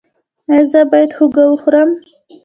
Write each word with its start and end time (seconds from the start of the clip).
ایا 0.51 0.63
زه 0.71 0.81
باید 0.91 1.11
هوږه 1.17 1.43
وخورم؟ 1.47 1.89